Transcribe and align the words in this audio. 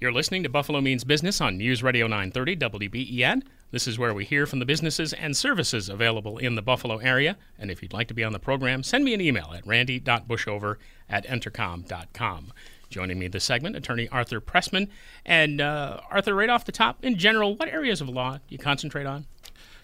You're 0.00 0.12
listening 0.12 0.42
to 0.44 0.48
Buffalo 0.48 0.80
Means 0.80 1.04
Business 1.04 1.42
on 1.42 1.58
News 1.58 1.82
Radio 1.82 2.06
930 2.06 2.56
WBEN. 2.56 3.42
This 3.70 3.86
is 3.86 3.98
where 3.98 4.14
we 4.14 4.24
hear 4.24 4.46
from 4.46 4.58
the 4.58 4.64
businesses 4.64 5.12
and 5.12 5.36
services 5.36 5.90
available 5.90 6.38
in 6.38 6.54
the 6.54 6.62
Buffalo 6.62 6.96
area. 6.96 7.36
And 7.58 7.70
if 7.70 7.82
you'd 7.82 7.92
like 7.92 8.08
to 8.08 8.14
be 8.14 8.24
on 8.24 8.32
the 8.32 8.38
program, 8.38 8.82
send 8.82 9.04
me 9.04 9.12
an 9.12 9.20
email 9.20 9.52
at 9.54 9.66
randy.bushover 9.66 10.76
at 11.10 11.26
entercom.com. 11.26 12.50
Joining 12.88 13.18
me 13.18 13.28
this 13.28 13.44
segment, 13.44 13.76
attorney 13.76 14.08
Arthur 14.08 14.40
Pressman. 14.40 14.88
And 15.26 15.60
uh, 15.60 16.00
Arthur, 16.10 16.34
right 16.34 16.48
off 16.48 16.64
the 16.64 16.72
top, 16.72 17.04
in 17.04 17.18
general, 17.18 17.54
what 17.56 17.68
areas 17.68 18.00
of 18.00 18.08
law 18.08 18.36
do 18.36 18.40
you 18.48 18.58
concentrate 18.58 19.04
on? 19.04 19.26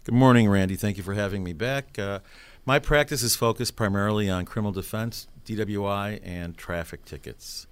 Good 0.04 0.14
morning, 0.14 0.48
Randy. 0.48 0.76
Thank 0.76 0.96
you 0.96 1.02
for 1.02 1.12
having 1.12 1.44
me 1.44 1.52
back. 1.52 1.98
Uh, 1.98 2.20
my 2.64 2.78
practice 2.78 3.22
is 3.22 3.36
focused 3.36 3.76
primarily 3.76 4.30
on 4.30 4.46
criminal 4.46 4.72
defense, 4.72 5.28
DWI, 5.44 6.22
and 6.24 6.56
traffic 6.56 7.04
tickets 7.04 7.66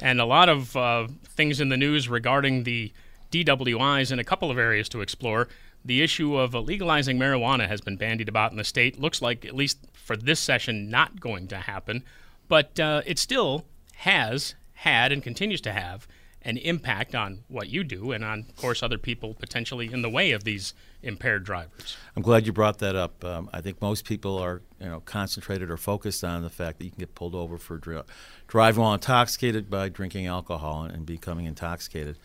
and 0.00 0.20
a 0.20 0.24
lot 0.24 0.48
of 0.48 0.76
uh, 0.76 1.06
things 1.24 1.60
in 1.60 1.68
the 1.68 1.76
news 1.76 2.08
regarding 2.08 2.64
the 2.64 2.92
DWIs 3.30 4.10
in 4.12 4.18
a 4.18 4.24
couple 4.24 4.50
of 4.50 4.58
areas 4.58 4.88
to 4.90 5.00
explore. 5.00 5.48
The 5.84 6.02
issue 6.02 6.36
of 6.36 6.54
legalizing 6.54 7.18
marijuana 7.18 7.66
has 7.68 7.80
been 7.80 7.96
bandied 7.96 8.28
about 8.28 8.50
in 8.50 8.58
the 8.58 8.64
state. 8.64 9.00
Looks 9.00 9.22
like, 9.22 9.44
at 9.44 9.54
least 9.54 9.78
for 9.94 10.16
this 10.16 10.40
session, 10.40 10.90
not 10.90 11.20
going 11.20 11.48
to 11.48 11.56
happen. 11.56 12.04
But 12.48 12.78
uh, 12.78 13.02
it 13.06 13.18
still 13.18 13.64
has 13.96 14.54
had 14.74 15.12
and 15.12 15.22
continues 15.22 15.60
to 15.62 15.72
have 15.72 16.06
an 16.42 16.56
impact 16.56 17.14
on 17.14 17.40
what 17.48 17.68
you 17.68 17.84
do 17.84 18.12
and 18.12 18.24
on, 18.24 18.46
of 18.48 18.56
course, 18.56 18.82
other 18.82 18.98
people 18.98 19.34
potentially 19.34 19.92
in 19.92 20.02
the 20.02 20.08
way 20.08 20.32
of 20.32 20.44
these 20.44 20.72
impaired 21.02 21.44
drivers. 21.44 21.96
I'm 22.16 22.22
glad 22.22 22.46
you 22.46 22.52
brought 22.52 22.78
that 22.78 22.96
up. 22.96 23.24
Um, 23.24 23.50
I 23.52 23.60
think 23.60 23.80
most 23.80 24.04
people 24.04 24.38
are, 24.38 24.62
you 24.80 24.86
know, 24.86 25.00
concentrated 25.00 25.70
or 25.70 25.76
focused 25.76 26.24
on 26.24 26.42
the 26.42 26.50
fact 26.50 26.78
that 26.78 26.84
you 26.84 26.90
can 26.90 27.00
get 27.00 27.14
pulled 27.14 27.34
over 27.34 27.58
for 27.58 27.76
dri- 27.76 28.02
driving 28.46 28.82
while 28.82 28.94
intoxicated 28.94 29.68
by 29.68 29.88
drinking 29.88 30.26
alcohol 30.26 30.84
and, 30.84 30.94
and 30.94 31.06
becoming 31.06 31.46
intoxicated. 31.46 32.16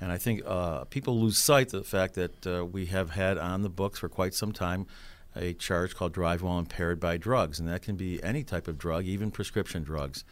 And 0.00 0.10
I 0.10 0.18
think 0.18 0.42
uh, 0.44 0.84
people 0.84 1.18
lose 1.20 1.38
sight 1.38 1.72
of 1.72 1.84
the 1.84 1.88
fact 1.88 2.14
that 2.14 2.46
uh, 2.46 2.64
we 2.64 2.86
have 2.86 3.10
had 3.10 3.38
on 3.38 3.62
the 3.62 3.68
books 3.68 4.00
for 4.00 4.08
quite 4.08 4.34
some 4.34 4.52
time 4.52 4.86
a 5.34 5.54
charge 5.54 5.94
called 5.94 6.12
drive 6.12 6.42
while 6.42 6.58
impaired 6.58 7.00
by 7.00 7.16
drugs, 7.16 7.58
and 7.58 7.68
that 7.68 7.82
can 7.82 7.96
be 7.96 8.22
any 8.22 8.44
type 8.44 8.68
of 8.68 8.76
drug, 8.76 9.04
even 9.04 9.30
prescription 9.30 9.82
drugs. 9.82 10.24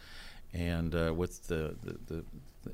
And 0.53 0.93
uh, 0.93 1.13
with 1.15 1.47
the, 1.47 1.75
the, 1.83 1.97
the, 2.07 2.25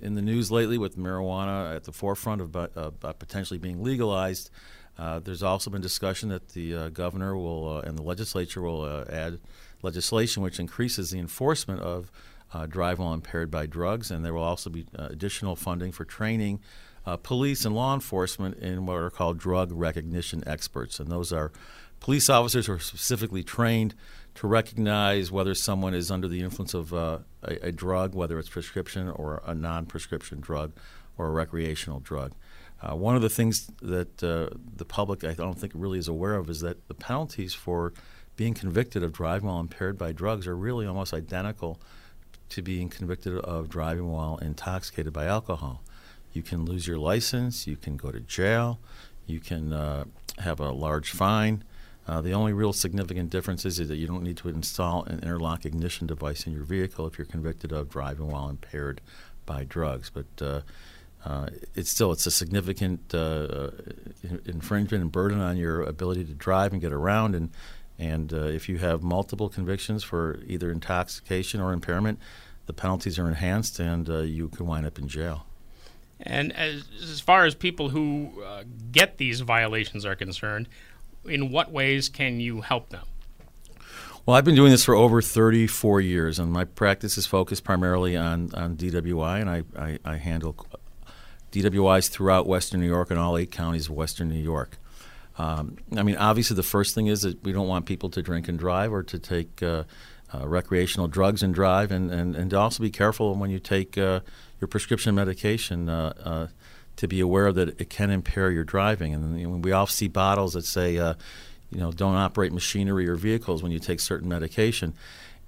in 0.02 0.16
the 0.16 0.22
news 0.22 0.52
lately 0.52 0.78
with 0.78 0.98
marijuana 0.98 1.76
at 1.76 1.84
the 1.84 1.92
forefront 1.92 2.42
of 2.42 2.56
uh, 2.56 2.92
potentially 3.14 3.58
being 3.58 3.84
legalized. 3.84 4.50
Uh, 4.98 5.20
there's 5.20 5.44
also 5.44 5.70
been 5.70 5.82
discussion 5.82 6.30
that 6.30 6.50
the 6.50 6.76
uh, 6.76 6.90
governor 6.90 7.38
will 7.38 7.78
uh, 7.78 7.82
and 7.82 7.98
the 7.98 8.02
legislature 8.02 8.62
will 8.62 8.82
uh, 8.82 9.06
add 9.10 9.40
legislation 9.84 10.42
which 10.42 10.60
increases 10.60 11.12
the 11.12 11.20
enforcement 11.20 11.80
of 11.82 12.12
drive 12.70 12.98
while 12.98 13.14
impaired 13.14 13.52
by 13.52 13.66
drugs, 13.66 14.10
and 14.10 14.26
there 14.26 14.34
will 14.34 14.42
also 14.42 14.70
be 14.70 14.86
additional 14.96 15.56
funding 15.56 15.92
for 15.92 16.06
training 16.06 16.60
police 17.22 17.66
and 17.66 17.76
law 17.76 17.94
enforcement 17.94 18.58
in 18.58 18.86
what 18.86 18.96
are 18.96 19.10
called 19.10 19.38
drug 19.38 19.72
recognition 19.72 20.44
experts, 20.48 21.00
and 21.00 21.12
those 21.12 21.32
are 21.32 21.52
police 22.00 22.30
officers 22.30 22.66
who 22.66 22.74
are 22.74 22.80
specifically 22.80 23.44
trained 23.44 23.94
to 24.38 24.48
recognize 24.48 25.32
whether 25.32 25.56
someone 25.56 25.96
is 25.96 26.12
under 26.12 26.28
the 26.28 26.42
influence 26.42 26.76
of 26.76 26.94
uh, 26.94 27.20
a, 27.42 27.68
a, 27.68 27.72
drug, 27.72 28.14
whether 28.14 28.38
it's 28.38 28.50
prescription 28.50 29.10
or 29.10 29.42
a 29.48 29.56
non 29.56 29.88
prescription 29.88 30.40
drug 30.40 30.74
or 31.18 31.28
a 31.28 31.32
recreational 31.32 32.00
drug. 32.00 32.34
Uh, 32.80 32.96
one 32.96 33.16
of 33.16 33.24
the 33.24 33.30
things 33.30 33.72
that 33.82 34.24
uh, 34.24 34.56
the 34.76 34.86
public, 34.86 35.24
I 35.24 35.34
don't 35.34 35.58
think, 35.58 35.74
really 35.76 35.98
is 35.98 36.08
aware 36.08 36.36
of 36.36 36.52
is 36.52 36.62
that 36.62 36.88
the 36.88 36.94
penalties 36.94 37.56
for 37.56 37.94
being 38.36 38.54
convicted 38.54 39.02
of 39.02 39.12
driving 39.12 39.50
while 39.50 39.60
impaired 39.60 39.98
by 39.98 40.12
drugs 40.12 40.46
are 40.46 40.56
really 40.56 40.86
almost 40.86 41.16
identical 41.16 41.82
to 42.50 42.62
being 42.62 42.90
convicted 42.90 43.36
of 43.40 43.70
driving 43.70 44.12
while 44.12 44.38
intoxicated 44.38 45.12
by 45.12 45.26
alcohol. 45.26 45.82
You 46.32 46.44
can 46.44 46.64
lose 46.64 46.86
your 46.86 47.00
license, 47.00 47.66
you 47.66 47.76
can 47.76 47.98
go 47.98 48.12
to 48.12 48.20
jail, 48.20 48.80
you 49.26 49.40
can 49.40 49.74
uh, 49.74 50.06
have 50.38 50.60
a 50.60 50.72
large 50.72 51.10
fine. 51.10 51.64
Uh, 52.08 52.22
the 52.22 52.32
only 52.32 52.54
real 52.54 52.72
significant 52.72 53.30
difference 53.30 53.66
is, 53.66 53.78
that 53.78 53.98
you 53.98 54.08
don't 54.08 54.24
need 54.24 54.38
to 54.38 54.48
install 54.48 55.04
an 55.06 55.20
interlock 55.20 55.66
ignition 55.66 56.08
device 56.08 56.48
in 56.48 56.54
your 56.54 56.64
vehicle 56.64 57.06
if 57.06 57.18
you're 57.18 57.26
convicted 57.26 57.72
of 57.74 57.90
driving 57.90 58.28
while 58.28 58.50
impaired 58.50 59.02
by 59.46 59.66
drugs. 59.66 60.10
But 60.10 60.26
uh, 60.42 60.62
uh, 61.26 61.50
it's 61.76 61.92
still 61.92 62.14
it's 62.14 62.26
a 62.26 62.32
significant 62.32 63.14
uh, 63.14 63.72
infringement 64.46 65.02
and 65.02 65.12
burden 65.12 65.42
on 65.42 65.58
your 65.58 65.82
ability 65.82 66.24
to 66.26 66.34
drive 66.34 66.72
and 66.72 66.82
get 66.82 66.94
around. 66.94 67.36
And 67.36 67.50
and 68.00 68.32
uh, 68.32 68.46
if 68.46 68.70
you 68.70 68.78
have 68.78 69.04
multiple 69.04 69.50
convictions 69.50 70.04
for 70.04 70.40
either 70.46 70.72
intoxication 70.72 71.60
or 71.60 71.74
impairment, 71.74 72.20
the 72.68 72.74
penalties 72.74 73.20
are 73.20 73.28
enhanced, 73.28 73.80
and 73.80 74.08
uh, 74.10 74.20
you 74.20 74.50
can 74.50 74.68
wind 74.68 74.86
up 74.86 75.00
in 75.00 75.08
jail. 75.08 75.46
And 76.20 76.56
as, 76.56 76.84
as 77.02 77.20
far 77.20 77.46
as 77.46 77.54
people 77.54 77.90
who 77.90 78.44
get 78.92 79.18
these 79.18 79.42
violations 79.42 80.04
are 80.04 80.16
concerned, 80.16 80.68
in 81.26 81.52
what 81.52 81.72
ways 81.72 82.10
can 82.10 82.40
you 82.40 82.62
help 82.62 82.90
them? 82.90 83.06
Well, 84.26 84.36
I've 84.36 84.44
been 84.44 84.56
doing 84.56 84.72
this 84.72 84.84
for 84.84 84.94
over 84.94 85.22
34 85.22 86.02
years, 86.02 86.38
and 86.38 86.52
my 86.52 86.66
practice 86.66 87.18
is 87.18 87.26
focused 87.26 87.64
primarily 87.64 88.18
on, 88.18 88.54
on 88.54 88.76
DWI, 88.76 89.40
and 89.40 89.50
I, 89.50 89.64
I, 89.78 90.00
I 90.04 90.18
handle 90.18 90.68
DWIs 91.54 92.10
throughout 92.10 92.46
Western 92.46 92.82
New 92.82 92.88
York 92.88 93.10
and 93.10 93.18
all 93.18 93.38
eight 93.38 93.52
counties 93.52 93.88
of 93.88 93.96
Western 93.96 94.28
New 94.28 94.36
York. 94.42 94.78
Um, 95.38 95.78
I 95.96 96.04
mean, 96.04 96.18
obviously, 96.18 96.56
the 96.56 96.64
first 96.64 96.94
thing 96.94 97.08
is 97.08 97.22
that 97.22 97.42
we 97.44 97.54
don't 97.54 97.68
want 97.68 97.86
people 97.86 98.10
to 98.10 98.22
drink 98.22 98.48
and 98.50 98.60
drive 98.60 98.92
or 98.92 99.04
to 99.04 99.18
take 99.18 99.64
uh, 99.64 99.84
uh, 100.34 100.48
recreational 100.48 101.08
drugs 101.08 101.42
and 101.42 101.54
drive, 101.54 101.92
and, 101.92 102.12
and, 102.12 102.36
and 102.36 102.54
also 102.54 102.84
be 102.84 102.90
careful 102.90 103.34
when 103.36 103.50
you 103.50 103.60
take 103.60 103.98
uh, 103.98 104.20
your 104.60 104.68
prescription 104.68 105.16
medication 105.16 105.88
uh, 105.88 106.14
uh, 106.24 106.48
to 106.98 107.08
be 107.08 107.20
aware 107.20 107.52
that 107.52 107.80
it 107.80 107.90
can 107.90 108.10
impair 108.10 108.52
your 108.52 108.64
driving. 108.64 109.14
And 109.14 109.40
you 109.40 109.48
know, 109.48 109.56
we 109.58 109.72
all 109.72 109.88
see 109.88 110.08
bottles 110.08 110.54
that 110.54 110.66
say, 110.66 110.98
uh, 110.98 111.14
you 111.72 111.80
know, 111.80 111.92
don't 111.92 112.16
operate 112.16 112.52
machinery 112.52 113.08
or 113.08 113.16
vehicles 113.16 113.64
when 113.64 113.72
you 113.72 113.80
take 113.80 114.00
certain 114.00 114.28
medication. 114.28 114.94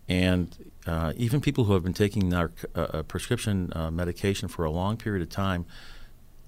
And 0.08 0.56
uh, 0.88 1.14
even 1.18 1.42
people 1.42 1.66
who 1.66 1.74
have 1.74 1.84
been 1.84 1.94
taking 1.94 2.34
uh, 2.34 2.48
prescription 3.08 3.72
uh, 3.76 3.92
medication 3.92 4.48
for 4.48 4.66
a 4.66 4.72
long 4.72 4.98
period 4.98 5.22
of 5.22 5.30
time, 5.30 5.66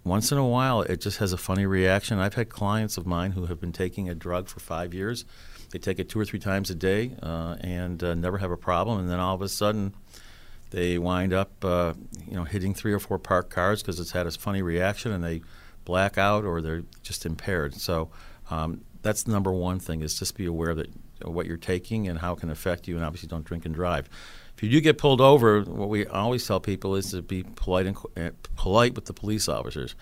once 0.03 0.31
in 0.31 0.37
a 0.37 0.47
while 0.47 0.81
it 0.81 0.99
just 0.99 1.19
has 1.19 1.31
a 1.31 1.37
funny 1.37 1.65
reaction. 1.65 2.17
I've 2.19 2.33
had 2.33 2.49
clients 2.49 2.97
of 2.97 3.05
mine 3.05 3.31
who 3.31 3.45
have 3.45 3.59
been 3.59 3.71
taking 3.71 4.09
a 4.09 4.15
drug 4.15 4.47
for 4.47 4.59
five 4.59 4.93
years. 4.93 5.25
They 5.71 5.79
take 5.79 5.99
it 5.99 6.09
two 6.09 6.19
or 6.19 6.25
three 6.25 6.39
times 6.39 6.69
a 6.69 6.75
day 6.75 7.11
uh, 7.21 7.57
and 7.61 8.03
uh, 8.03 8.15
never 8.15 8.39
have 8.39 8.51
a 8.51 8.57
problem. 8.57 8.99
And 8.99 9.09
then 9.09 9.19
all 9.19 9.35
of 9.35 9.41
a 9.41 9.49
sudden, 9.49 9.93
they 10.71 10.97
wind 10.97 11.33
up, 11.33 11.63
uh, 11.63 11.93
you 12.27 12.35
know, 12.35 12.43
hitting 12.43 12.73
three 12.73 12.93
or 12.93 12.99
four 12.99 13.19
parked 13.19 13.51
cars 13.51 13.81
because 13.81 13.99
it's 13.99 14.11
had 14.11 14.25
a 14.25 14.31
funny 14.31 14.61
reaction, 14.61 15.11
and 15.11 15.23
they 15.23 15.41
black 15.85 16.17
out 16.17 16.43
or 16.43 16.61
they're 16.61 16.83
just 17.03 17.25
impaired. 17.25 17.75
So 17.75 18.09
um, 18.49 18.81
that's 19.01 19.23
the 19.23 19.31
number 19.31 19.51
one 19.51 19.79
thing: 19.79 20.01
is 20.01 20.17
just 20.17 20.35
be 20.35 20.45
aware 20.45 20.73
that 20.73 20.89
what 21.23 21.45
you're 21.45 21.57
taking 21.57 22.07
and 22.07 22.19
how 22.19 22.33
it 22.33 22.39
can 22.39 22.49
affect 22.49 22.87
you, 22.87 22.95
and 22.95 23.05
obviously 23.05 23.27
don't 23.27 23.45
drink 23.45 23.65
and 23.65 23.75
drive. 23.75 24.09
If 24.55 24.63
you 24.63 24.69
do 24.69 24.81
get 24.81 24.97
pulled 24.97 25.21
over, 25.21 25.61
what 25.61 25.89
we 25.89 26.05
always 26.05 26.45
tell 26.45 26.59
people 26.59 26.95
is 26.95 27.11
to 27.11 27.21
be 27.21 27.43
polite 27.43 27.85
and 27.85 27.97
uh, 28.17 28.29
polite 28.55 28.95
with 28.95 29.05
the 29.05 29.13
police 29.13 29.49
officers, 29.49 29.95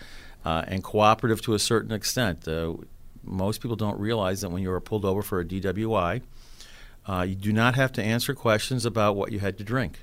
uh, 0.45 0.63
and 0.67 0.83
cooperative 0.83 1.41
to 1.43 1.53
a 1.53 1.59
certain 1.59 1.91
extent. 1.91 2.47
Uh, 2.47 2.75
most 3.23 3.61
people 3.61 3.75
don't 3.75 3.99
realize 3.99 4.41
that 4.41 4.49
when 4.49 4.61
you 4.61 4.71
are 4.71 4.79
pulled 4.79 5.05
over 5.05 5.21
for 5.21 5.39
a 5.39 5.45
DWI, 5.45 6.21
uh, 7.07 7.25
you 7.27 7.35
do 7.35 7.51
not 7.51 7.75
have 7.75 7.91
to 7.93 8.03
answer 8.03 8.33
questions 8.33 8.85
about 8.85 9.15
what 9.15 9.31
you 9.31 9.39
had 9.39 9.57
to 9.57 9.63
drink. 9.63 9.99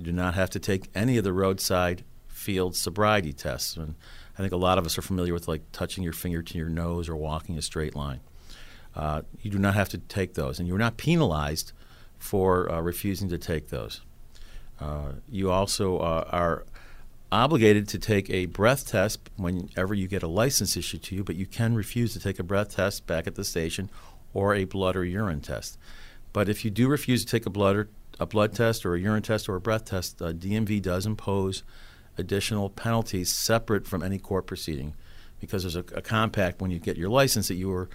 You 0.00 0.06
do 0.06 0.12
not 0.12 0.32
have 0.32 0.48
to 0.50 0.58
take 0.58 0.88
any 0.94 1.18
of 1.18 1.24
the 1.24 1.32
roadside 1.34 2.04
field 2.26 2.74
sobriety 2.74 3.34
tests. 3.34 3.76
And 3.76 3.96
I 4.38 4.40
think 4.40 4.50
a 4.50 4.56
lot 4.56 4.78
of 4.78 4.86
us 4.86 4.96
are 4.96 5.02
familiar 5.02 5.34
with 5.34 5.46
like 5.46 5.60
touching 5.72 6.02
your 6.02 6.14
finger 6.14 6.40
to 6.40 6.56
your 6.56 6.70
nose 6.70 7.06
or 7.06 7.16
walking 7.16 7.58
a 7.58 7.62
straight 7.62 7.94
line. 7.94 8.20
Uh, 8.96 9.20
you 9.42 9.50
do 9.50 9.58
not 9.58 9.74
have 9.74 9.90
to 9.90 9.98
take 9.98 10.32
those, 10.32 10.58
and 10.58 10.66
you're 10.66 10.78
not 10.78 10.96
penalized 10.96 11.72
for 12.16 12.72
uh, 12.72 12.80
refusing 12.80 13.28
to 13.28 13.36
take 13.36 13.68
those. 13.68 14.00
Uh, 14.80 15.12
you 15.28 15.50
also 15.50 15.98
uh, 15.98 16.24
are 16.30 16.64
obligated 17.30 17.86
to 17.88 17.98
take 17.98 18.30
a 18.30 18.46
breath 18.46 18.88
test 18.88 19.20
whenever 19.36 19.92
you 19.92 20.08
get 20.08 20.22
a 20.22 20.28
license 20.28 20.78
issued 20.78 21.02
to 21.02 21.14
you, 21.14 21.22
but 21.22 21.36
you 21.36 21.44
can 21.44 21.74
refuse 21.74 22.14
to 22.14 22.20
take 22.20 22.38
a 22.38 22.42
breath 22.42 22.74
test 22.76 23.06
back 23.06 23.26
at 23.26 23.34
the 23.34 23.44
station 23.44 23.90
or 24.32 24.54
a 24.54 24.64
blood 24.64 24.96
or 24.96 25.04
urine 25.04 25.42
test. 25.42 25.76
But 26.32 26.48
if 26.48 26.64
you 26.64 26.70
do 26.70 26.88
refuse 26.88 27.22
to 27.22 27.30
take 27.30 27.44
a 27.44 27.50
blood 27.50 27.76
or 27.76 27.88
a 28.20 28.26
blood 28.26 28.54
test 28.54 28.84
or 28.84 28.94
a 28.94 29.00
urine 29.00 29.22
test 29.22 29.48
or 29.48 29.56
a 29.56 29.60
breath 29.60 29.86
test, 29.86 30.20
uh, 30.20 30.32
DMV 30.32 30.80
does 30.82 31.06
impose 31.06 31.64
additional 32.18 32.68
penalties 32.68 33.32
separate 33.32 33.86
from 33.86 34.02
any 34.02 34.18
court 34.18 34.46
proceeding, 34.46 34.94
because 35.40 35.62
there's 35.62 35.74
a, 35.74 35.84
a 35.96 36.02
compact 36.02 36.60
when 36.60 36.70
you 36.70 36.78
get 36.78 36.98
your 36.98 37.08
license 37.08 37.48
that 37.48 37.54
you 37.54 37.72
are 37.72 37.88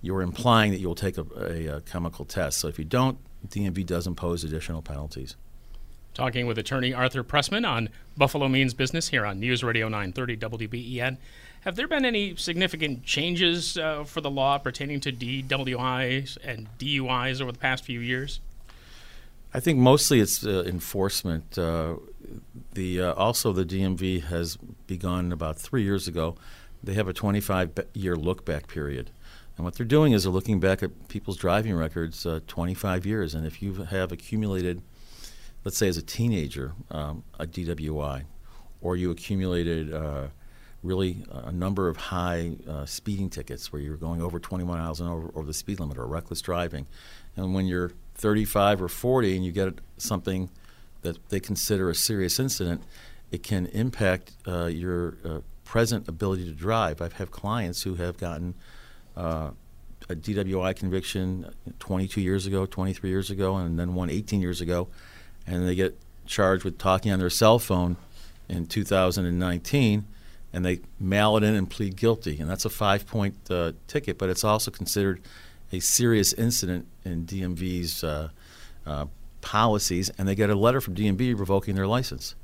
you 0.00 0.14
were 0.14 0.22
implying 0.22 0.70
that 0.70 0.78
you 0.78 0.86
will 0.86 0.94
take 0.94 1.18
a, 1.18 1.26
a, 1.36 1.76
a 1.76 1.80
chemical 1.82 2.24
test. 2.24 2.58
So 2.58 2.68
if 2.68 2.78
you 2.78 2.84
don't, 2.84 3.18
DMV 3.48 3.84
does 3.84 4.06
impose 4.06 4.44
additional 4.44 4.80
penalties. 4.80 5.36
Talking 6.14 6.46
with 6.46 6.56
attorney 6.56 6.94
Arthur 6.94 7.24
Pressman 7.24 7.68
on 7.68 7.88
Buffalo 8.16 8.48
Means 8.48 8.74
Business 8.74 9.08
here 9.08 9.26
on 9.26 9.40
News 9.40 9.62
Radio 9.62 9.88
930 9.88 10.36
WBEN. 10.36 11.16
Have 11.62 11.76
there 11.76 11.88
been 11.88 12.04
any 12.04 12.36
significant 12.36 13.04
changes 13.04 13.76
uh, 13.76 14.04
for 14.04 14.20
the 14.20 14.30
law 14.30 14.58
pertaining 14.58 15.00
to 15.00 15.12
DWIs 15.12 16.38
and 16.44 16.68
DUIs 16.78 17.42
over 17.42 17.50
the 17.50 17.58
past 17.58 17.84
few 17.84 18.00
years? 18.00 18.38
I 19.52 19.60
think 19.60 19.78
mostly 19.78 20.20
it's 20.20 20.44
uh, 20.44 20.64
enforcement. 20.66 21.56
Uh, 21.56 21.96
the 22.74 23.00
uh, 23.00 23.12
also 23.14 23.52
the 23.52 23.64
DMV 23.64 24.24
has 24.24 24.56
begun 24.86 25.32
about 25.32 25.58
three 25.58 25.82
years 25.82 26.06
ago. 26.06 26.36
They 26.84 26.94
have 26.94 27.08
a 27.08 27.14
25-year 27.14 28.14
look-back 28.14 28.68
period, 28.68 29.10
and 29.56 29.64
what 29.64 29.74
they're 29.74 29.86
doing 29.86 30.12
is 30.12 30.22
they're 30.24 30.32
looking 30.32 30.60
back 30.60 30.82
at 30.82 31.08
people's 31.08 31.36
driving 31.36 31.74
records 31.74 32.24
uh, 32.26 32.40
25 32.46 33.06
years, 33.06 33.34
and 33.34 33.46
if 33.46 33.62
you 33.62 33.72
have 33.84 34.12
accumulated, 34.12 34.82
let's 35.64 35.78
say 35.78 35.88
as 35.88 35.96
a 35.96 36.02
teenager, 36.02 36.74
um, 36.90 37.24
a 37.38 37.46
DWI, 37.46 38.24
or 38.80 38.96
you 38.96 39.10
accumulated 39.10 39.92
uh, 39.92 40.28
really 40.82 41.24
a 41.32 41.50
number 41.50 41.88
of 41.88 41.96
high 41.96 42.56
uh, 42.68 42.86
speeding 42.86 43.28
tickets 43.28 43.72
where 43.72 43.82
you're 43.82 43.96
going 43.96 44.22
over 44.22 44.38
21 44.38 44.78
miles 44.78 45.00
an 45.00 45.08
hour 45.08 45.32
over 45.34 45.46
the 45.46 45.54
speed 45.54 45.80
limit 45.80 45.98
or 45.98 46.06
reckless 46.06 46.40
driving. 46.40 46.86
And 47.34 47.54
when 47.54 47.66
you're 47.66 47.92
35 48.18 48.82
or 48.82 48.88
40 48.88 49.36
and 49.36 49.44
you 49.44 49.52
get 49.52 49.78
something 49.96 50.50
that 51.02 51.28
they 51.28 51.40
consider 51.40 51.88
a 51.88 51.94
serious 51.94 52.38
incident, 52.38 52.82
it 53.30 53.42
can 53.42 53.66
impact 53.66 54.32
uh, 54.46 54.66
your 54.66 55.16
uh, 55.24 55.40
present 55.64 56.08
ability 56.08 56.44
to 56.44 56.52
drive. 56.52 57.00
I've 57.00 57.14
had 57.14 57.30
clients 57.30 57.82
who 57.82 57.94
have 57.94 58.18
gotten 58.18 58.54
uh, 59.16 59.50
a 60.08 60.14
DWI 60.14 60.74
conviction 60.74 61.52
22 61.78 62.20
years 62.20 62.46
ago, 62.46 62.66
23 62.66 63.08
years 63.08 63.30
ago, 63.30 63.56
and 63.56 63.78
then 63.78 63.94
one 63.94 64.10
18 64.10 64.40
years 64.40 64.60
ago, 64.60 64.88
and 65.46 65.66
they 65.66 65.74
get 65.74 65.98
charged 66.26 66.64
with 66.64 66.78
talking 66.78 67.12
on 67.12 67.18
their 67.18 67.30
cell 67.30 67.58
phone 67.58 67.96
in 68.48 68.66
2019 68.66 70.04
and 70.52 70.64
they 70.64 70.80
mail 70.98 71.36
it 71.36 71.42
in 71.42 71.54
and 71.54 71.68
plead 71.68 71.96
guilty. 71.96 72.38
And 72.40 72.48
that's 72.48 72.64
a 72.64 72.70
five 72.70 73.06
point 73.06 73.34
uh, 73.50 73.72
ticket, 73.86 74.18
but 74.18 74.28
it's 74.28 74.44
also 74.44 74.70
considered 74.70 75.20
a 75.72 75.80
serious 75.80 76.32
incident 76.32 76.86
in 77.04 77.26
DMV's 77.26 78.02
uh, 78.02 78.28
uh, 78.86 79.06
policies. 79.40 80.10
And 80.18 80.26
they 80.26 80.34
get 80.34 80.50
a 80.50 80.54
letter 80.54 80.80
from 80.80 80.94
DMV 80.94 81.38
revoking 81.38 81.74
their 81.74 81.86
license. 81.86 82.34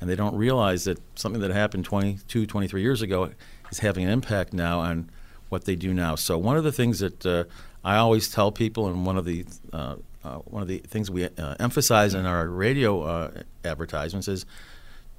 And 0.00 0.08
they 0.10 0.16
don't 0.16 0.34
realize 0.34 0.84
that 0.84 0.98
something 1.14 1.40
that 1.42 1.50
happened 1.50 1.84
22, 1.84 2.46
23 2.46 2.82
years 2.82 3.02
ago 3.02 3.30
is 3.70 3.78
having 3.78 4.04
an 4.04 4.10
impact 4.10 4.52
now 4.52 4.80
on 4.80 5.10
what 5.48 5.64
they 5.64 5.76
do 5.76 5.94
now. 5.94 6.16
So, 6.16 6.38
one 6.38 6.56
of 6.56 6.64
the 6.64 6.72
things 6.72 6.98
that 7.00 7.24
uh, 7.24 7.44
I 7.84 7.96
always 7.96 8.28
tell 8.28 8.50
people, 8.50 8.88
and 8.88 9.06
one 9.06 9.16
of 9.16 9.24
the 9.24 9.44
uh, 9.72 9.96
uh, 10.24 10.36
one 10.38 10.62
of 10.62 10.68
the 10.68 10.78
things 10.78 11.10
we 11.10 11.28
emphasize 11.60 12.14
in 12.14 12.26
our 12.26 12.48
radio 12.48 13.30
advertisements 13.64 14.28
is 14.28 14.46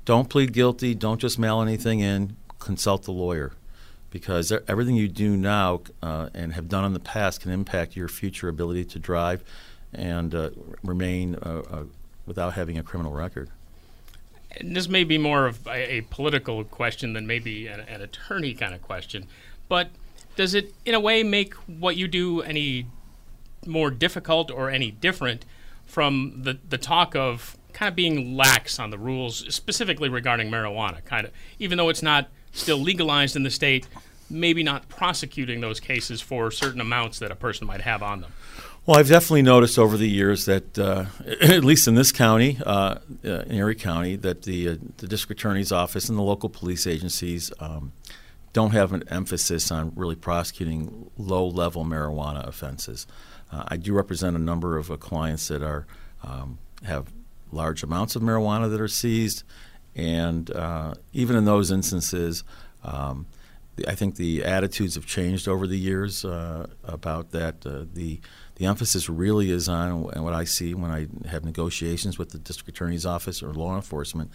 don't 0.06 0.30
plead 0.30 0.54
guilty. 0.54 0.96
Don't 0.96 1.20
just 1.20 1.38
mail 1.38 1.62
anything 1.62 2.00
in. 2.00 2.36
Consult 2.60 3.04
the 3.04 3.12
lawyer 3.12 3.54
because 4.14 4.52
everything 4.68 4.96
you 4.96 5.08
do 5.08 5.36
now 5.36 5.82
uh, 6.04 6.30
and 6.36 6.54
have 6.54 6.70
done 6.70 6.86
in 6.86 6.94
the 6.94 7.00
past 7.00 7.42
can 7.42 7.50
impact 7.50 7.96
your 7.96 8.08
future 8.08 8.48
ability 8.48 8.86
to 8.86 9.00
drive 9.00 9.44
and 9.92 10.36
uh, 10.36 10.52
remain 10.84 11.36
uh, 11.42 11.64
uh 11.70 11.84
without 12.28 12.54
having 12.54 12.78
a 12.78 12.84
criminal 12.84 13.12
record. 13.12 13.50
And 14.56 14.78
this 14.78 14.88
may 14.88 15.04
be 15.04 15.18
more 15.18 15.48
of 15.48 15.66
a, 15.68 15.96
a 15.96 16.02
political 16.02 16.64
question 16.64 17.14
than 17.14 17.26
maybe 17.26 17.68
an, 17.68 17.80
an, 17.82 18.02
attorney 18.02 18.54
kind 18.54 18.74
of 18.74 18.82
question, 18.84 19.26
but 19.68 19.90
does 20.36 20.54
it, 20.54 20.74
in 20.86 20.94
a 20.94 21.00
way, 21.00 21.24
make 21.24 21.56
what 21.56 21.98
you 21.98 22.08
do 22.08 22.42
any 22.44 22.86
more 23.66 23.90
difficult 23.90 24.52
or 24.52 24.70
any 24.70 24.92
different 24.92 25.44
from 25.86 26.44
the, 26.44 26.60
the 26.70 26.78
talk 26.78 27.16
of 27.16 27.58
kind 27.74 27.90
of 27.90 27.96
being 27.96 28.38
lax 28.38 28.80
on 28.80 28.92
the 28.92 28.98
rules, 28.98 29.54
specifically 29.54 30.08
regarding 30.08 30.50
marijuana. 30.50 31.04
Kind 31.04 31.26
of, 31.26 31.34
even 31.58 31.78
though 31.80 31.90
it's 31.90 32.04
not 32.04 32.30
still 32.54 32.78
legalized 32.78 33.36
in 33.36 33.44
the 33.44 33.52
state, 33.52 33.88
maybe 34.30 34.64
not 34.64 34.88
prosecuting 34.88 35.62
those 35.62 35.80
cases 35.80 36.22
for 36.22 36.50
certain 36.52 36.80
amounts 36.80 37.20
that 37.20 37.32
a 37.32 37.36
person 37.36 37.68
might 37.68 37.82
have 37.82 38.02
on 38.02 38.22
them. 38.22 38.32
Well, 38.86 39.00
I've 39.00 39.08
definitely 39.08 39.44
noticed 39.44 39.80
over 39.80 39.96
the 39.96 40.10
years 40.10 40.46
that, 40.46 40.78
uh, 40.78 41.06
at 41.42 41.64
least 41.64 41.88
in 41.88 41.96
this 41.96 42.12
county, 42.12 42.58
uh, 42.66 43.00
uh, 43.24 43.30
in 43.46 43.56
Erie 43.56 43.76
County, 43.76 44.18
that 44.18 44.42
the 44.42 44.70
uh, 44.70 44.76
the 44.98 45.08
district 45.08 45.40
attorney's 45.40 45.72
office 45.72 46.10
and 46.10 46.18
the 46.18 46.24
local 46.24 46.50
police 46.50 46.86
agencies 46.86 47.52
um, 47.60 47.94
don't 48.52 48.72
have 48.72 48.92
an 48.92 49.04
emphasis 49.08 49.72
on 49.72 49.94
really 49.96 50.16
prosecuting 50.16 51.10
low-level 51.18 51.86
marijuana 51.86 52.46
offenses. 52.46 53.08
Uh, 53.52 53.64
I 53.68 53.78
do 53.78 53.94
represent 53.94 54.36
a 54.36 54.40
number 54.40 54.78
of 54.78 54.92
uh, 54.92 54.98
clients 54.98 55.48
that 55.48 55.64
are 55.64 55.88
um, 56.22 56.58
have 56.84 57.12
large 57.54 57.84
amounts 57.84 58.16
of 58.16 58.22
marijuana 58.22 58.70
that 58.70 58.82
are 58.82 58.88
seized. 58.88 59.44
And 59.96 60.50
uh, 60.52 60.96
even 61.12 61.36
in 61.36 61.46
those 61.46 61.72
instances, 61.72 62.44
um, 62.84 63.28
I 63.88 63.96
think 63.96 64.16
the 64.16 64.44
attitudes 64.44 64.96
have 64.96 65.06
changed 65.06 65.48
over 65.48 65.66
the 65.66 65.78
years 65.78 66.24
uh, 66.24 66.68
about 66.84 67.32
that. 67.32 67.66
Uh, 67.66 67.86
the 67.92 68.20
the 68.56 68.68
emphasis 68.68 69.10
really 69.10 69.50
is 69.50 69.68
on, 69.68 70.12
and 70.14 70.24
what 70.24 70.34
I 70.34 70.44
see 70.44 70.76
when 70.76 70.92
I 70.92 71.08
have 71.28 71.44
negotiations 71.44 72.20
with 72.20 72.30
the 72.30 72.38
district 72.38 72.70
attorney's 72.70 73.06
office 73.06 73.42
or 73.42 73.52
law 73.52 73.76
enforcement, 73.76 74.30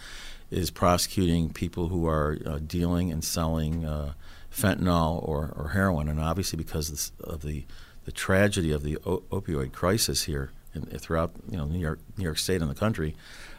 is 0.51 0.73
prosecuting 0.73 1.51
people 1.51 1.89
who 1.89 2.09
are 2.09 2.37
uh, 2.45 2.59
dealing 2.59 3.13
and 3.13 3.23
selling 3.23 3.85
uh, 3.85 4.15
fentanyl 4.53 5.23
or, 5.27 5.53
or 5.57 5.69
heroin. 5.69 6.09
And 6.09 6.19
obviously, 6.21 6.57
because 6.57 7.13
of 7.23 7.43
the 7.43 7.65
the 8.05 8.13
tragedy 8.13 8.73
of 8.73 8.83
the 8.83 8.97
opioid 8.97 9.73
crisis 9.73 10.25
here, 10.25 10.51
in, 10.75 10.83
throughout 10.99 11.33
you 11.51 11.57
know 11.57 11.65
New 11.67 11.79
York, 11.79 12.01
New 12.17 12.25
York 12.25 12.39
State 12.39 12.61
and 12.61 12.71
the 12.71 12.75
country. 12.75 13.15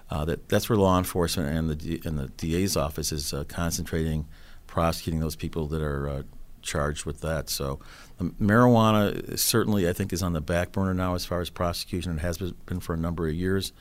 Uh, 0.10 0.26
that 0.26 0.50
that's 0.50 0.70
where 0.70 0.78
law 0.78 0.98
enforcement 0.98 1.56
and 1.56 1.70
the 1.70 2.02
and 2.04 2.18
the 2.18 2.28
DA's 2.30 2.76
office 2.76 3.12
is 3.12 3.34
uh, 3.34 3.44
concentrating, 3.48 4.28
prosecuting 4.68 5.20
those 5.20 5.36
people 5.36 5.68
that 5.68 5.82
are 5.82 6.10
uh, 6.10 6.24
charged 6.62 7.06
with 7.06 7.22
that. 7.22 7.50
So, 7.50 7.80
um, 8.20 8.36
marijuana 8.42 9.38
certainly 9.38 9.88
I 9.88 9.94
think 9.94 10.12
is 10.12 10.24
on 10.24 10.34
the 10.34 10.42
back 10.42 10.72
burner 10.72 10.94
now 10.94 11.16
as 11.16 11.26
far 11.26 11.42
as 11.42 11.50
prosecution. 11.50 12.18
It 12.18 12.22
has 12.22 12.38
been 12.38 12.80
for 12.80 12.94
a 12.94 12.98
number 12.98 13.28
of 13.28 13.36
years, 13.36 13.72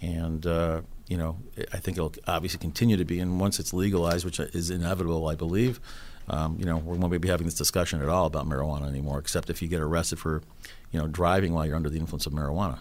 and 0.00 0.44
uh, 0.44 0.82
you 1.06 1.16
know 1.16 1.38
I 1.72 1.76
think 1.76 1.96
it'll 1.96 2.14
obviously 2.26 2.58
continue 2.58 2.96
to 2.96 3.04
be. 3.04 3.20
And 3.20 3.38
once 3.38 3.60
it's 3.60 3.72
legalized, 3.72 4.24
which 4.24 4.40
is 4.40 4.70
inevitable, 4.70 5.28
I 5.28 5.34
believe. 5.36 5.80
Um, 6.28 6.56
you 6.60 6.64
know, 6.64 6.76
we 6.76 6.96
won't 6.96 7.20
be 7.20 7.26
having 7.26 7.46
this 7.46 7.56
discussion 7.56 8.00
at 8.00 8.08
all 8.08 8.26
about 8.26 8.48
marijuana 8.48 8.86
anymore, 8.86 9.18
except 9.18 9.50
if 9.50 9.60
you 9.60 9.66
get 9.66 9.80
arrested 9.80 10.20
for 10.20 10.42
you 10.90 11.00
know, 11.00 11.06
driving 11.06 11.52
while 11.52 11.66
you're 11.66 11.76
under 11.76 11.90
the 11.90 11.98
influence 11.98 12.26
of 12.26 12.32
marijuana. 12.32 12.80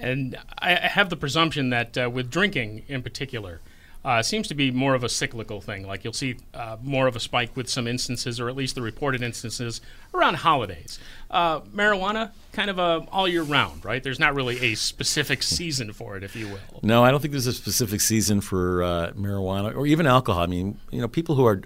And 0.00 0.36
I 0.58 0.74
have 0.74 1.10
the 1.10 1.16
presumption 1.16 1.70
that 1.70 1.96
uh, 1.96 2.10
with 2.10 2.30
drinking 2.30 2.84
in 2.88 3.02
particular, 3.02 3.60
uh, 4.04 4.22
seems 4.22 4.48
to 4.48 4.54
be 4.54 4.70
more 4.70 4.94
of 4.94 5.04
a 5.04 5.08
cyclical 5.08 5.60
thing. 5.60 5.86
Like 5.86 6.02
you'll 6.04 6.12
see 6.12 6.36
uh, 6.54 6.76
more 6.82 7.06
of 7.06 7.14
a 7.14 7.20
spike 7.20 7.56
with 7.56 7.68
some 7.68 7.86
instances, 7.86 8.40
or 8.40 8.48
at 8.48 8.56
least 8.56 8.74
the 8.74 8.82
reported 8.82 9.22
instances, 9.22 9.80
around 10.12 10.36
holidays. 10.36 10.98
Uh, 11.30 11.60
marijuana, 11.60 12.32
kind 12.52 12.68
of 12.68 12.78
a 12.78 13.06
all 13.12 13.28
year 13.28 13.42
round, 13.42 13.84
right? 13.84 14.02
There's 14.02 14.18
not 14.18 14.34
really 14.34 14.60
a 14.60 14.74
specific 14.74 15.42
season 15.42 15.92
for 15.92 16.16
it, 16.16 16.24
if 16.24 16.34
you 16.34 16.48
will. 16.48 16.80
No, 16.82 17.04
I 17.04 17.10
don't 17.10 17.20
think 17.20 17.32
there's 17.32 17.46
a 17.46 17.52
specific 17.52 18.00
season 18.00 18.40
for 18.40 18.82
uh, 18.82 19.12
marijuana 19.12 19.74
or 19.74 19.86
even 19.86 20.06
alcohol. 20.06 20.42
I 20.42 20.46
mean, 20.46 20.80
you 20.90 21.00
know, 21.00 21.08
people 21.08 21.36
who 21.36 21.46
are 21.46 21.62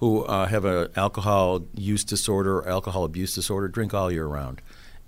who 0.00 0.24
uh, 0.24 0.46
have 0.46 0.64
an 0.64 0.88
alcohol 0.96 1.62
use 1.74 2.04
disorder 2.04 2.58
or 2.58 2.68
alcohol 2.68 3.04
abuse 3.04 3.34
disorder 3.34 3.68
drink 3.68 3.92
all 3.94 4.10
year 4.10 4.26
round. 4.26 4.60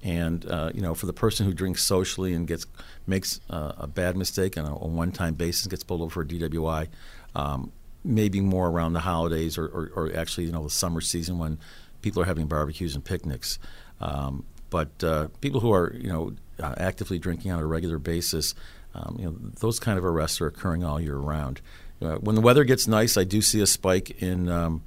And 0.02 0.44
uh, 0.50 0.70
you 0.74 0.80
know, 0.80 0.94
for 0.94 1.06
the 1.06 1.12
person 1.12 1.46
who 1.46 1.54
drinks 1.54 1.82
socially 1.82 2.34
and 2.34 2.46
gets 2.46 2.66
makes 3.06 3.40
uh, 3.48 3.72
a 3.78 3.86
bad 3.86 4.16
mistake 4.16 4.58
on 4.58 4.64
a, 4.64 4.74
a, 4.74 4.86
one-time 4.86 5.34
basis, 5.34 5.66
gets 5.68 5.84
pulled 5.84 6.00
over 6.00 6.10
for 6.10 6.22
a 6.22 6.26
DWI, 6.26 6.88
um, 7.36 7.70
maybe 8.04 8.40
more 8.40 8.68
around 8.68 8.94
the 8.94 9.00
holidays 9.00 9.56
or, 9.56 9.66
or, 9.66 9.92
or, 9.94 10.16
actually, 10.16 10.44
you 10.46 10.52
know, 10.52 10.64
the 10.64 10.70
summer 10.70 11.00
season 11.00 11.38
when 11.38 11.58
people 12.00 12.20
are 12.20 12.26
having 12.26 12.46
barbecues 12.46 12.94
and 12.96 13.04
picnics. 13.04 13.60
Um, 14.00 14.44
but 14.70 15.04
uh, 15.04 15.28
people 15.40 15.60
who 15.60 15.72
are, 15.72 15.94
you 15.94 16.08
know, 16.08 16.32
uh, 16.58 16.74
actively 16.78 17.18
drinking 17.18 17.52
on 17.52 17.60
a 17.60 17.66
regular 17.66 17.98
basis, 17.98 18.54
um, 18.94 19.16
you 19.18 19.26
know, 19.26 19.36
those 19.60 19.78
kind 19.78 19.98
of 19.98 20.04
arrests 20.04 20.40
are 20.40 20.46
occurring 20.46 20.84
all 20.84 21.00
year 21.00 21.16
round. 21.16 21.60
Uh, 22.00 22.16
when 22.16 22.34
the 22.34 22.40
weather 22.40 22.64
gets 22.64 22.88
nice, 22.88 23.16
I 23.16 23.24
do 23.24 23.40
see 23.40 23.60
a 23.60 23.66
spike 23.66 24.22
in 24.22 24.48
um, 24.48 24.82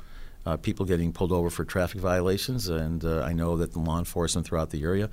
uh, 0.45 0.57
people 0.57 0.85
getting 0.85 1.11
pulled 1.11 1.31
over 1.31 1.49
for 1.49 1.65
traffic 1.65 1.99
violations, 1.99 2.67
and 2.67 3.03
uh, 3.03 3.21
I 3.21 3.33
know 3.33 3.57
that 3.57 3.73
the 3.73 3.79
law 3.79 3.99
enforcement 3.99 4.47
throughout 4.47 4.69
the 4.69 4.83
area 4.83 5.09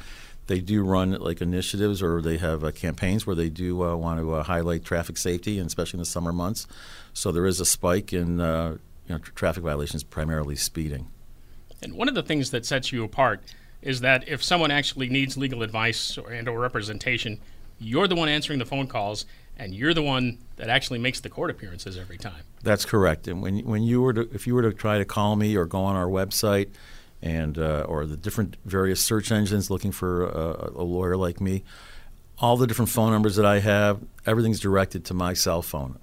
they 0.47 0.61
do 0.61 0.83
run 0.83 1.13
like 1.13 1.41
initiatives 1.41 2.03
or 2.03 2.21
they 2.21 2.37
have 2.39 2.65
uh, 2.65 2.71
campaigns 2.73 3.27
where 3.27 3.37
they 3.37 3.49
do 3.49 3.83
uh, 3.83 3.95
want 3.95 4.21
to 4.21 4.35
uh, 4.35 4.43
highlight 4.43 4.85
traffic 4.85 5.17
safety, 5.17 5.59
and 5.59 5.67
especially 5.67 5.99
in 5.99 6.01
the 6.01 6.07
summer 6.07 6.33
months. 6.33 6.67
So 7.13 7.31
there 7.33 7.47
is 7.47 7.61
a 7.61 7.65
spike 7.65 8.13
in 8.13 8.41
uh, 8.41 8.77
you 9.07 9.15
know, 9.15 9.19
traffic 9.19 9.63
violations, 9.63 10.03
primarily 10.03 10.57
speeding. 10.57 11.09
And 11.83 11.95
one 11.95 12.09
of 12.09 12.15
the 12.15 12.23
things 12.23 12.51
that 12.51 12.67
sets 12.67 12.93
you 12.93 13.05
apart 13.05 13.43
is 13.83 14.01
that 14.01 14.29
if 14.29 14.43
someone 14.43 14.71
actually 14.71 15.09
needs 15.09 15.37
legal 15.37 15.63
advice 15.63 16.17
or, 16.17 16.31
and 16.31 16.49
or 16.49 16.59
representation, 16.59 17.41
you're 17.79 18.07
the 18.07 18.15
one 18.15 18.29
answering 18.29 18.59
the 18.59 18.67
phone 18.67 18.87
calls 18.87 19.27
and 19.63 19.75
you're 19.75 19.95
the 19.95 20.03
one 20.03 20.39
that 20.57 20.69
actually 20.69 20.99
makes 20.99 21.21
the 21.21 21.29
court 21.29 21.51
appearances 21.51 21.97
every 21.97 22.19
time. 22.19 22.43
That's 22.63 22.85
correct. 22.85 23.29
And 23.29 23.41
when 23.41 23.61
when 23.61 23.83
you 23.83 24.03
were 24.03 24.13
to, 24.13 24.29
if 24.33 24.47
you 24.47 24.55
were 24.55 24.63
to 24.63 24.73
try 24.73 24.99
to 24.99 25.05
call 25.05 25.37
me 25.37 25.57
or 25.57 25.65
go 25.65 25.81
on 25.85 25.95
our 25.97 26.07
website, 26.07 26.71
and 27.23 27.57
uh, 27.57 27.87
or 27.89 28.05
the 28.05 28.17
different 28.17 28.57
various 28.65 29.01
search 29.01 29.31
engines 29.31 29.71
looking 29.71 29.93
for 29.93 30.27
a, 30.27 30.73
a 30.75 30.83
lawyer 30.83 31.17
like 31.17 31.41
me, 31.41 31.63
all 32.39 32.57
the 32.57 32.67
different 32.67 32.91
phone 32.91 33.13
numbers 33.13 33.37
that 33.37 33.47
I 33.47 33.61
have, 33.61 34.01
everything's 34.27 34.61
directed 34.61 35.05
to 35.07 35.15
my 35.15 35.33
cell 35.33 35.63
phone. 35.63 35.99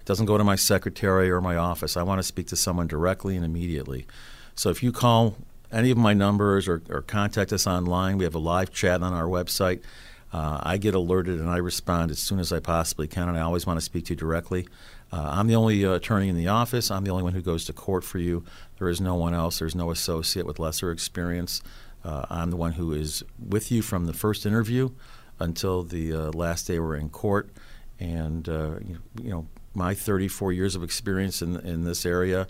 It 0.00 0.04
doesn't 0.04 0.26
go 0.26 0.36
to 0.36 0.44
my 0.44 0.56
secretary 0.56 1.30
or 1.30 1.40
my 1.40 1.56
office. 1.56 1.96
I 1.96 2.02
want 2.02 2.18
to 2.18 2.24
speak 2.24 2.48
to 2.48 2.56
someone 2.56 2.88
directly 2.88 3.36
and 3.36 3.44
immediately. 3.44 4.06
So 4.56 4.70
if 4.70 4.82
you 4.82 4.90
call 4.90 5.36
any 5.70 5.90
of 5.90 5.98
my 5.98 6.14
numbers 6.14 6.66
or, 6.66 6.82
or 6.88 7.02
contact 7.02 7.52
us 7.52 7.66
online, 7.66 8.18
we 8.18 8.24
have 8.24 8.34
a 8.34 8.40
live 8.40 8.72
chat 8.72 9.02
on 9.02 9.12
our 9.12 9.26
website. 9.26 9.82
Uh, 10.32 10.60
I 10.62 10.76
get 10.76 10.94
alerted 10.94 11.40
and 11.40 11.48
I 11.48 11.58
respond 11.58 12.10
as 12.10 12.18
soon 12.18 12.38
as 12.40 12.52
I 12.52 12.60
possibly 12.60 13.06
can, 13.06 13.28
and 13.28 13.38
I 13.38 13.42
always 13.42 13.66
want 13.66 13.78
to 13.78 13.84
speak 13.84 14.06
to 14.06 14.12
you 14.12 14.16
directly. 14.16 14.66
Uh, 15.12 15.30
I'm 15.32 15.46
the 15.46 15.54
only 15.54 15.84
uh, 15.84 15.92
attorney 15.92 16.28
in 16.28 16.36
the 16.36 16.48
office. 16.48 16.90
I'm 16.90 17.04
the 17.04 17.10
only 17.10 17.22
one 17.22 17.32
who 17.32 17.42
goes 17.42 17.64
to 17.66 17.72
court 17.72 18.02
for 18.02 18.18
you. 18.18 18.44
There 18.78 18.88
is 18.88 19.00
no 19.00 19.14
one 19.14 19.34
else. 19.34 19.60
There's 19.60 19.74
no 19.74 19.90
associate 19.90 20.46
with 20.46 20.58
lesser 20.58 20.90
experience. 20.90 21.62
Uh, 22.04 22.26
I'm 22.28 22.50
the 22.50 22.56
one 22.56 22.72
who 22.72 22.92
is 22.92 23.22
with 23.38 23.70
you 23.70 23.82
from 23.82 24.06
the 24.06 24.12
first 24.12 24.46
interview 24.46 24.90
until 25.38 25.84
the 25.84 26.12
uh, 26.12 26.30
last 26.32 26.66
day 26.66 26.78
we're 26.80 26.96
in 26.96 27.08
court. 27.08 27.50
And, 28.00 28.48
uh, 28.48 28.76
you, 28.84 29.30
know, 29.30 29.46
my 29.74 29.94
34 29.94 30.52
years 30.52 30.74
of 30.74 30.82
experience 30.82 31.40
in, 31.40 31.56
in 31.60 31.84
this 31.84 32.04
area 32.04 32.48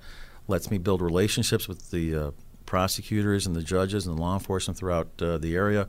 lets 0.48 0.70
me 0.70 0.78
build 0.78 1.02
relationships 1.02 1.68
with 1.68 1.90
the 1.90 2.32
prosecutors 2.64 3.46
and 3.46 3.54
the 3.54 3.62
judges 3.62 4.06
and 4.06 4.16
the 4.16 4.20
law 4.20 4.34
enforcement 4.34 4.78
throughout 4.78 5.18
the 5.18 5.54
area 5.54 5.88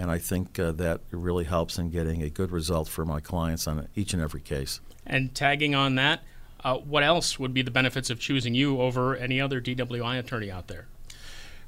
and 0.00 0.10
I 0.10 0.16
think 0.16 0.58
uh, 0.58 0.72
that 0.72 1.02
really 1.10 1.44
helps 1.44 1.78
in 1.78 1.90
getting 1.90 2.22
a 2.22 2.30
good 2.30 2.50
result 2.50 2.88
for 2.88 3.04
my 3.04 3.20
clients 3.20 3.66
on 3.66 3.86
each 3.94 4.14
and 4.14 4.22
every 4.22 4.40
case. 4.40 4.80
And 5.04 5.34
tagging 5.34 5.74
on 5.74 5.96
that, 5.96 6.22
uh, 6.64 6.78
what 6.78 7.02
else 7.02 7.38
would 7.38 7.52
be 7.52 7.60
the 7.60 7.70
benefits 7.70 8.08
of 8.08 8.18
choosing 8.18 8.54
you 8.54 8.80
over 8.80 9.14
any 9.14 9.42
other 9.42 9.60
DWI 9.60 10.18
attorney 10.18 10.50
out 10.50 10.68
there? 10.68 10.86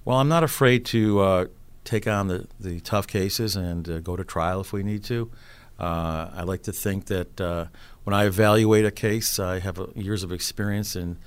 Well, 0.06 0.16
I'm 0.16 0.28
not 0.28 0.44
afraid 0.44 0.86
to 0.86 1.20
uh, 1.20 1.46
take 1.84 2.06
on 2.06 2.28
the, 2.28 2.46
the 2.58 2.80
tough 2.80 3.06
cases 3.06 3.54
and 3.54 3.86
uh, 3.88 4.00
go 4.00 4.16
to 4.16 4.24
trial 4.24 4.62
if 4.62 4.72
we 4.72 4.82
need 4.82 5.04
to. 5.04 5.30
Uh, 5.78 6.30
I 6.32 6.42
like 6.44 6.62
to 6.62 6.72
think 6.72 7.06
that 7.06 7.38
uh, 7.38 7.66
when 8.04 8.14
I 8.14 8.24
evaluate 8.24 8.86
a 8.86 8.90
case, 8.90 9.38
I 9.38 9.58
have 9.58 9.78
years 9.94 10.22
of 10.22 10.32
experience 10.32 10.96
in 10.96 11.18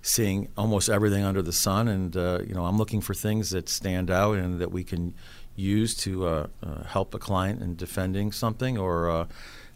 seeing 0.00 0.48
almost 0.56 0.88
everything 0.88 1.24
under 1.24 1.42
the 1.42 1.52
sun, 1.52 1.88
and 1.88 2.14
you 2.14 2.54
know 2.54 2.66
I'm 2.66 2.76
looking 2.76 3.00
for 3.00 3.14
things 3.14 3.50
that 3.50 3.68
stand 3.70 4.10
out 4.10 4.36
and 4.36 4.60
that 4.60 4.70
we 4.70 4.84
can 4.84 5.14
use 5.56 5.94
to 5.94 6.26
uh, 6.26 6.46
uh, 6.62 6.82
help 6.84 7.14
a 7.14 7.18
client 7.18 7.62
in 7.62 7.76
defending 7.76 8.32
something 8.32 8.76
or 8.76 9.08
uh, 9.08 9.26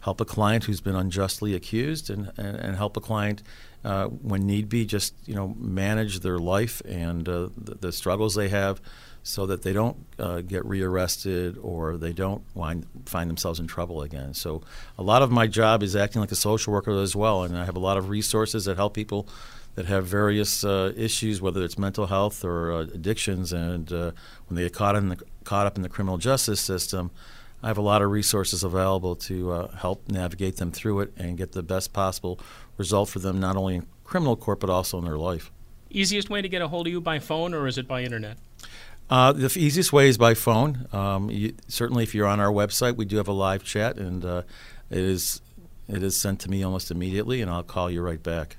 help 0.01 0.21
a 0.21 0.25
client 0.25 0.65
who's 0.65 0.81
been 0.81 0.95
unjustly 0.95 1.53
accused 1.53 2.09
and, 2.09 2.31
and, 2.37 2.57
and 2.57 2.75
help 2.77 2.95
a 2.97 3.01
client 3.01 3.43
uh, 3.83 4.07
when 4.07 4.45
need 4.45 4.67
be 4.67 4.85
just 4.85 5.13
you 5.25 5.33
know 5.33 5.55
manage 5.57 6.19
their 6.19 6.37
life 6.37 6.81
and 6.85 7.27
uh, 7.27 7.49
the, 7.57 7.75
the, 7.75 7.91
struggles 7.91 8.35
they 8.35 8.49
have 8.49 8.81
so 9.23 9.45
that 9.45 9.61
they 9.61 9.73
don't 9.73 9.97
uh, 10.17 10.41
get 10.41 10.65
rearrested 10.65 11.57
or 11.61 11.97
they 11.97 12.11
don't 12.11 12.43
wind, 12.55 12.85
find 13.05 13.29
themselves 13.29 13.59
in 13.59 13.67
trouble 13.67 14.01
again. 14.01 14.33
So 14.33 14.61
a 14.97 15.03
lot 15.03 15.21
of 15.21 15.29
my 15.29 15.45
job 15.47 15.83
is 15.83 15.95
acting 15.95 16.21
like 16.21 16.31
a 16.31 16.37
social 16.37 16.73
worker 16.73 16.91
as 16.91 17.15
well, 17.15 17.43
and 17.43 17.57
I 17.57 17.65
have 17.65 17.75
a 17.75 17.79
lot 17.79 17.97
of 17.97 18.09
resources 18.09 18.65
that 18.65 18.77
help 18.77 18.93
people 18.93 19.27
that 19.75 19.85
have 19.85 20.05
various 20.05 20.63
uh, 20.63 20.91
issues, 20.95 21.41
whether 21.41 21.63
it's 21.63 21.77
mental 21.77 22.07
health 22.07 22.43
or 22.43 22.71
uh, 22.71 22.79
addictions, 22.81 23.53
and 23.53 23.91
uh, 23.91 24.11
when 24.47 24.55
they 24.55 24.63
get 24.63 24.73
caught 24.73 24.95
in 24.95 25.09
the, 25.09 25.17
caught 25.43 25.65
up 25.65 25.77
in 25.77 25.83
the 25.83 25.89
criminal 25.89 26.17
justice 26.17 26.59
system, 26.59 27.11
I 27.61 27.67
have 27.67 27.77
a 27.77 27.81
lot 27.81 28.01
of 28.01 28.09
resources 28.09 28.63
available 28.63 29.15
to 29.15 29.51
uh, 29.51 29.75
help 29.77 30.07
navigate 30.09 30.57
them 30.57 30.71
through 30.71 31.01
it 31.01 31.13
and 31.17 31.37
get 31.37 31.51
the 31.51 31.63
best 31.63 31.93
possible 31.93 32.39
result 32.77 33.09
for 33.09 33.19
them, 33.19 33.39
not 33.39 33.57
only 33.57 33.75
in 33.75 33.87
criminal 34.03 34.35
court 34.35 34.59
but 34.59 34.69
also 34.69 34.97
in 34.97 35.05
their 35.05 35.17
life. 35.17 35.51
Easiest 35.89 36.29
way 36.29 36.41
to 36.41 36.49
get 36.49 36.61
a 36.61 36.67
hold 36.67 36.87
of 36.87 36.93
you 36.93 37.01
by 37.01 37.19
phone, 37.19 37.53
or 37.53 37.67
is 37.67 37.77
it 37.77 37.87
by 37.87 38.03
internet? 38.03 38.37
Uh, 39.09 39.33
the 39.33 39.51
easiest 39.57 39.91
way 39.91 40.07
is 40.07 40.17
by 40.17 40.35
phone. 40.35 40.87
Um, 40.93 41.31
you, 41.31 41.55
certainly, 41.67 42.03
if 42.03 42.13
you're 42.13 42.27
on 42.27 42.39
our 42.39 42.51
website, 42.51 42.95
we 42.95 43.05
do 43.05 43.17
have 43.17 43.27
a 43.27 43.33
live 43.33 43.63
chat, 43.63 43.97
and 43.97 44.23
uh, 44.23 44.43
it 44.91 44.99
is 44.99 45.41
it 45.87 46.03
is 46.03 46.15
sent 46.15 46.39
to 46.41 46.49
me 46.49 46.61
almost 46.61 46.91
immediately, 46.91 47.41
and 47.41 47.49
I'll 47.49 47.63
call 47.63 47.89
you 47.89 48.01
right 48.01 48.21
back. 48.21 48.57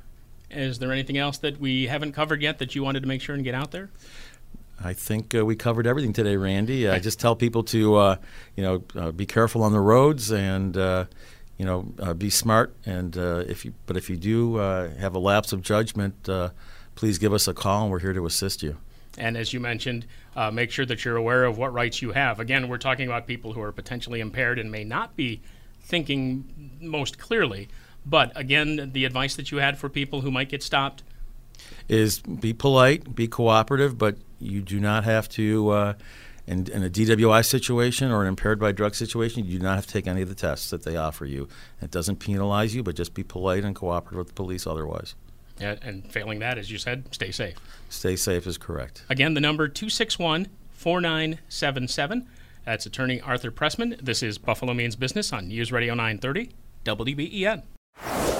Is 0.50 0.78
there 0.78 0.92
anything 0.92 1.18
else 1.18 1.38
that 1.38 1.60
we 1.60 1.86
haven't 1.86 2.12
covered 2.12 2.42
yet 2.42 2.58
that 2.58 2.74
you 2.74 2.82
wanted 2.82 3.00
to 3.00 3.08
make 3.08 3.22
sure 3.22 3.34
and 3.34 3.44
get 3.44 3.54
out 3.54 3.70
there? 3.70 3.90
I 4.82 4.94
think 4.94 5.34
uh, 5.34 5.44
we 5.44 5.56
covered 5.56 5.86
everything 5.86 6.12
today, 6.12 6.36
Randy. 6.36 6.88
I 6.88 6.98
just 6.98 7.20
tell 7.20 7.36
people 7.36 7.62
to, 7.64 7.96
uh, 7.96 8.16
you 8.56 8.62
know, 8.62 8.84
uh, 8.96 9.10
be 9.10 9.26
careful 9.26 9.62
on 9.62 9.72
the 9.72 9.80
roads 9.80 10.32
and, 10.32 10.74
uh, 10.76 11.04
you 11.58 11.66
know, 11.66 11.92
uh, 11.98 12.14
be 12.14 12.30
smart. 12.30 12.74
And 12.86 13.16
uh, 13.16 13.44
if 13.46 13.66
you, 13.66 13.74
but 13.84 13.98
if 13.98 14.08
you 14.08 14.16
do 14.16 14.56
have 14.56 15.14
a 15.14 15.18
lapse 15.18 15.52
of 15.52 15.60
judgment, 15.60 16.28
please 16.94 17.18
give 17.18 17.32
us 17.34 17.46
a 17.46 17.54
call, 17.54 17.82
and 17.82 17.90
we're 17.90 18.00
here 18.00 18.14
to 18.14 18.24
assist 18.24 18.62
you. 18.62 18.78
And 19.18 19.36
as 19.36 19.52
you 19.52 19.60
mentioned, 19.60 20.06
make 20.50 20.70
sure 20.70 20.86
that 20.86 21.04
you're 21.04 21.16
aware 21.16 21.44
of 21.44 21.58
what 21.58 21.74
rights 21.74 22.00
you 22.00 22.12
have. 22.12 22.40
Again, 22.40 22.68
we're 22.68 22.78
talking 22.78 23.06
about 23.06 23.26
people 23.26 23.52
who 23.52 23.60
are 23.60 23.72
potentially 23.72 24.20
impaired 24.20 24.58
and 24.58 24.72
may 24.72 24.84
not 24.84 25.14
be 25.14 25.42
thinking 25.82 26.78
most 26.80 27.18
clearly. 27.18 27.68
But 28.04 28.32
again, 28.34 28.90
the 28.92 29.04
advice 29.04 29.36
that 29.36 29.50
you 29.50 29.58
had 29.58 29.78
for 29.78 29.88
people 29.88 30.22
who 30.22 30.30
might 30.30 30.48
get 30.48 30.62
stopped 30.62 31.02
is 31.88 32.20
be 32.20 32.52
polite, 32.52 33.14
be 33.14 33.28
cooperative, 33.28 33.98
but 33.98 34.16
you 34.38 34.62
do 34.62 34.80
not 34.80 35.04
have 35.04 35.28
to. 35.30 35.70
Uh, 35.70 35.94
in, 36.46 36.66
in, 36.72 36.82
a 36.82 36.90
DWI 36.90 37.44
situation 37.44 38.10
or 38.10 38.22
an 38.22 38.28
impaired 38.28 38.58
by 38.58 38.72
drug 38.72 38.96
situation, 38.96 39.44
you 39.44 39.58
do 39.58 39.64
not 39.64 39.76
have 39.76 39.86
to 39.86 39.92
take 39.92 40.08
any 40.08 40.22
of 40.22 40.28
the 40.28 40.34
tests 40.34 40.70
that 40.70 40.82
they 40.82 40.96
offer 40.96 41.24
you. 41.24 41.46
It 41.80 41.92
doesn't 41.92 42.16
penalize 42.16 42.74
you, 42.74 42.82
but 42.82 42.96
just 42.96 43.14
be 43.14 43.22
polite 43.22 43.64
and 43.64 43.76
cooperative 43.76 44.18
with 44.18 44.28
the 44.28 44.34
police 44.34 44.66
otherwise. 44.66 45.14
Yeah, 45.60 45.76
and 45.82 46.10
failing 46.10 46.40
that, 46.40 46.58
as 46.58 46.70
you 46.70 46.78
said, 46.78 47.04
stay 47.12 47.30
safe. 47.30 47.56
Stay 47.88 48.16
safe 48.16 48.46
is 48.46 48.58
correct. 48.58 49.04
Again, 49.10 49.34
the 49.34 49.40
number 49.40 49.68
261 49.68 50.48
4977. 50.72 52.26
That's 52.64 52.86
attorney 52.86 53.20
Arthur 53.20 53.50
Pressman. 53.50 54.00
This 54.00 54.22
is 54.22 54.38
Buffalo 54.38 54.74
Means 54.74 54.96
Business 54.96 55.32
on 55.32 55.48
News 55.48 55.70
Radio 55.70 55.94
930, 55.94 56.50
WBEN. 56.84 57.62